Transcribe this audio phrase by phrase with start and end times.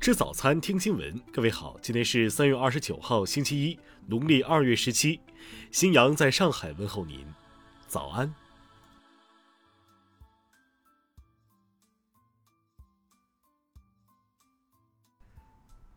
[0.00, 1.20] 吃早餐，听新闻。
[1.30, 5.20] 各位好，今天是三月二十九号，星期一，农历二月十七。
[5.70, 7.22] 新阳在上海问候您，
[7.86, 8.34] 早安。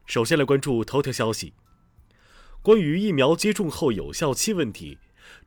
[0.06, 1.54] 首先来关注头条消息，
[2.62, 4.98] 关于疫苗接种后有效期问题，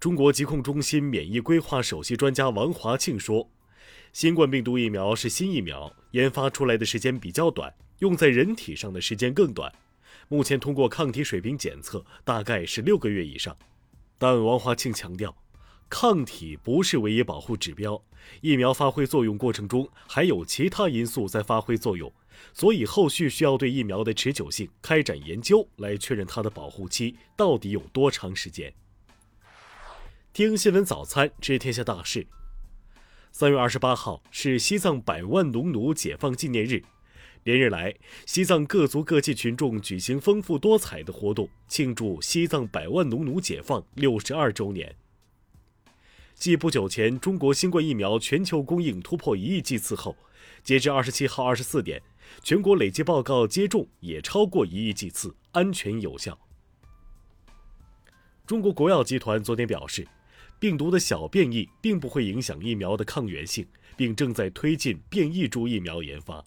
[0.00, 3.50] 中国疾控中心免疫规划首席专家王华庆说，
[4.14, 7.74] 新冠病毒疫苗是新疫苗，研发出来的时间比较短。
[7.98, 9.72] 用在人体上的时间更短，
[10.28, 13.56] 目前通过抗体水平检测大概是六个月以上。
[14.18, 15.36] 但王华庆强调，
[15.88, 18.02] 抗体不是唯一保护指标，
[18.40, 22.12] 疫苗发挥作用过程中还有其他因素在发挥作用，
[22.52, 28.72] 所以后续需要对疫苗的持久性开展研究，来确认它的保护期到底有多长时间。
[30.32, 32.26] 听新闻早餐知天下大事。
[33.32, 36.82] 三月二十八号是西藏百万农奴解放纪念日。
[37.46, 37.94] 连日来，
[38.26, 44.96] 西藏各族各界群众举行丰富多彩的活动，庆祝西藏百万农奴解放六十二周年。
[46.34, 50.16] 继不久前中国新冠疫苗全球供应突破一亿剂次后，
[50.64, 52.02] 截至二十七号二十四点，
[52.42, 56.36] 全国累计报告接种也超过一亿剂次，安全有效。
[58.44, 60.04] 中国国药集团昨天表示，
[60.58, 63.64] 病毒的小变异并不会影响疫苗的抗原性，
[63.96, 66.44] 并正在推进变异株疫苗研发。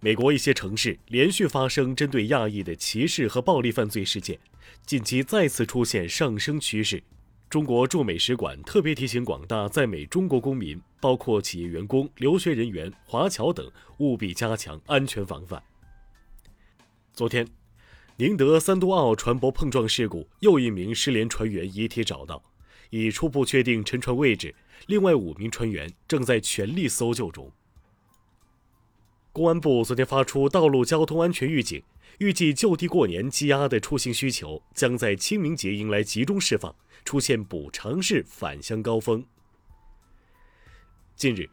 [0.00, 4.38] 美国一些城市连续发生针对亚裔的歧视和暴力犯罪事件，
[4.86, 7.02] 近期再次出现上升趋势。
[7.50, 15.60] 中国驻美使馆特别提醒广大在美中国公民，包括企业员工、留学人员、华侨等，务必加强安全防范。
[17.12, 17.48] 昨天，
[18.18, 22.40] 宁德三都澳船舶碰撞事故又一名失联船员遗体找到，
[22.90, 24.54] 已初步确定沉船位置，
[24.86, 27.50] 另外五名船员正在全力搜救中。
[29.38, 31.80] 公安部昨天发出道路交通安全预警，
[32.18, 36.74] 预计就地过年积压的出行需求将在清明节迎来集中释放，
[37.04, 39.24] 出现补偿式返乡高峰。
[41.14, 41.48] 近日，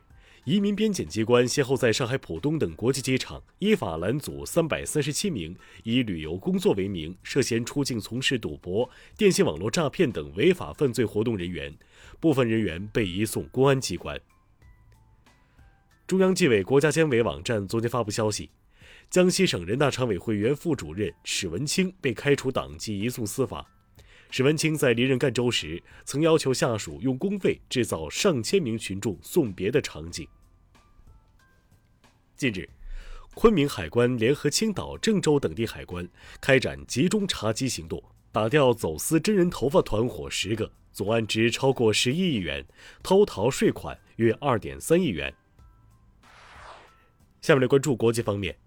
[0.46, 11.72] 移民边检机关先后在上海浦东等国际机场依法拦阻三百三十七名以旅游工作为名涉嫌出境从事赌博、电信网络诈骗等违法犯罪活动人员，
[12.20, 14.20] 部分人员被移送公安机关。
[16.08, 18.52] 中央纪委国家监委网站昨天发布消息，
[19.10, 23.66] 江西省人大常委会原副主任史文清被开除党籍，移送司法。
[24.30, 30.28] 史文清在离任赣州时，曾要求下属用公费制造上千名群众送别的场景。
[32.38, 32.70] 近日，
[33.34, 36.08] 昆明海关联合青岛、郑州等地海关
[36.40, 42.64] 开展集中查缉行动，打掉走私真人头发团伙十个，总案值超过十一亿元，
[43.02, 45.34] 偷逃税款约二点三亿元。
[47.46, 48.58] 下面来关注国际方面。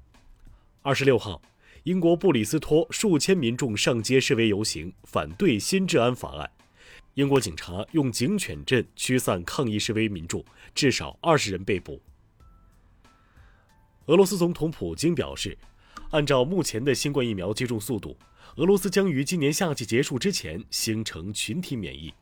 [0.82, 1.42] 二十六号，
[1.82, 6.48] 英国布里斯托数千民众上街示威游行，反对新治安法案。
[7.14, 10.44] 英国警察用警犬阵驱散抗议示威民众，
[10.76, 12.00] 至少二十人被捕。
[14.06, 15.58] 俄罗斯总统普京表示，
[16.10, 18.16] 按照目前的新冠疫苗接种速度，
[18.58, 22.14] 俄罗斯将于今年夏季结束之前形成群体免疫。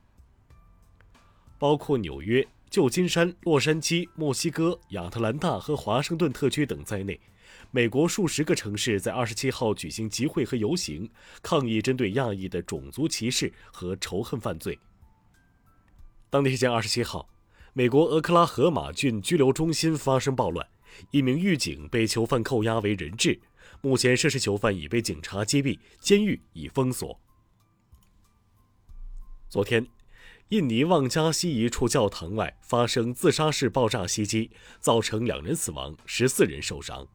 [1.59, 2.49] 包括纽约。
[2.69, 7.19] 旧金山、洛杉矶、墨西哥、亚特兰大和华盛顿特区等在内，
[7.71, 11.09] 美国数十个城市在二十七号举行集会和游行，
[11.43, 14.79] 抗议针对亚裔的种族歧视和仇恨犯罪。
[16.29, 17.29] 当地时间二十七号，
[17.73, 20.67] 美国俄克拉荷马郡拘留中心发生暴乱，
[21.13, 23.41] 一名狱警被囚犯扣押为人质，
[23.81, 27.19] 目前涉事囚犯已被警察击毙，监狱已封锁。
[29.49, 29.87] 昨天。
[30.51, 37.09] 印尼旺加西一处教堂外发生自杀式爆炸袭击，造成两人死亡，十四人受伤。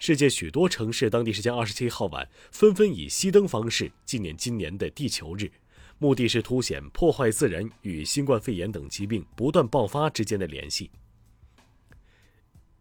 [0.00, 5.52] 世界许多城市当地时间二十七号晚纷纷以熄灯方式纪念今年的地球日，
[5.98, 10.90] 目的是凸显破坏自然与新冠肺炎等疾病不断爆发之间的联系。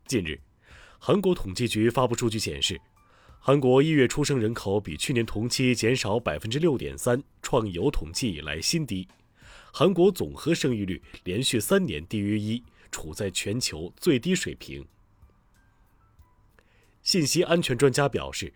[0.08, 0.42] 近日，
[0.98, 2.82] 韩国统计局发布数据显示。
[3.48, 9.08] 韩国一月出生人口比去年同期减少百分之六点三，创有统计以来新低。
[9.72, 14.84] 韩国总和生育率连续三年低于一，处在全球最低水平。
[17.04, 18.52] 信息安全专家表示，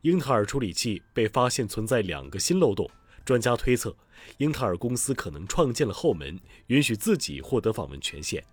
[0.00, 2.90] 英特尔处理器被发现存在两个新漏洞，
[3.24, 3.96] 专家推测，
[4.38, 8.44] 英特尔公司可能创建了后门，允许自己获得访问权限。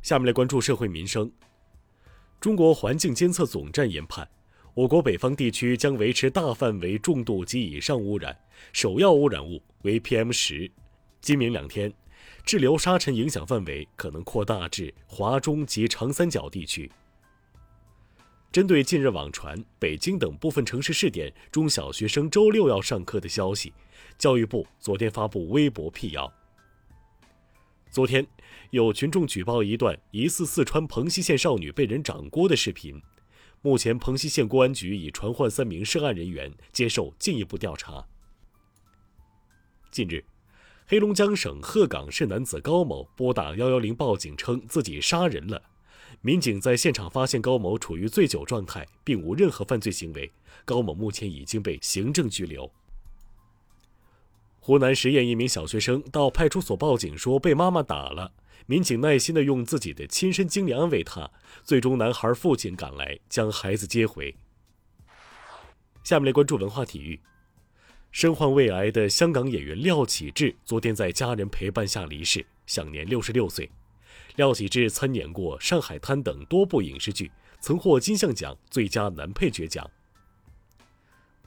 [0.00, 1.30] 下面来关注社会民生。
[2.44, 4.28] 中国环境监测总站研判，
[4.74, 8.38] 我国北方地区将维持大范围重度及以上污染，
[8.70, 10.70] 首要污染物为 PM 十。
[11.22, 11.90] 今明两天，
[12.44, 16.92] 滞留沙尘影响范围可能扩大至华中及长三角地区。
[18.52, 23.72] 针对近日网传北京等部分城市试点中小学生周六要上课的消息，
[24.18, 26.30] 教育部昨天发布微博辟谣。
[27.94, 28.26] 昨天，
[28.70, 33.00] 有群众举报一段疑似四川蓬溪县少女被人掌掴的视频，
[33.62, 38.04] 目前蓬溪县公安局已传唤三名涉案人员接受进一步调查。
[39.92, 40.24] 近日，
[40.88, 45.62] 黑龙江省鹤岗市男子高某拨打幺幺零报警，称自己杀人了。
[46.20, 50.32] 民警在现场发现高某处于醉酒状态，并无任何犯罪行为。
[50.64, 52.68] 高某目前已经被行政拘留。
[54.66, 58.32] 湖南十堰一名小学生到派出所报警说被妈妈打了，
[58.64, 61.30] 民警耐心地用自己的亲身经历安慰他，
[61.62, 64.34] 最终男孩父亲赶来将孩子接回。
[66.02, 67.20] 下面来关注文化体育，
[68.10, 73.70] 身患胃癌的香港演员廖启智昨天在家人陪伴下离世，享年六十六岁。
[74.36, 77.30] 廖启智参演过《上海滩》等多部影视剧，
[77.60, 79.86] 曾获金像奖最佳男配角奖。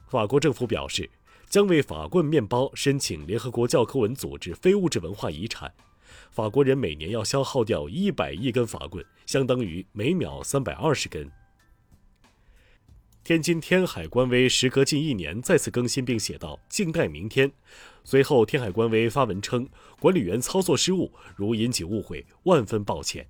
[0.06, 1.10] 法国政府表示。
[1.48, 5.72] 将为法棍面包申请联合国教科文组织非物质文化遗产。
[6.30, 11.30] 法国人每年要消耗掉一百亿根法棍，相当于每秒三百二十根。
[13.24, 17.52] 天津天海官微时隔近一年再次更新，并写道：“静待明天。”
[18.02, 19.68] 随后，天海官微发文称，
[20.00, 23.26] 管理员操作失误，如引起误会，万分抱歉。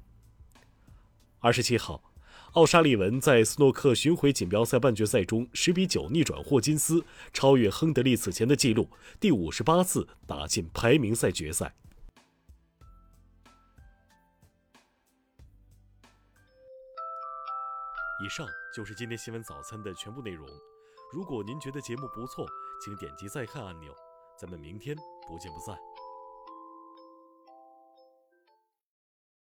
[1.40, 2.02] 二十七号。
[2.52, 8.88] 奥沙利文在斯诺克巡回锦标赛半决赛中十比九逆转霍金斯，超越亨德利此前的纪录，
[9.20, 11.74] 第五十八次打进排名赛决赛。
[18.24, 20.48] 以上就是今天新闻早餐的全部内容。
[21.12, 22.44] 如果您觉得节目不错，
[22.84, 23.94] 请点击再看按钮。
[24.36, 24.96] 咱们明天
[25.26, 25.76] 不见不散。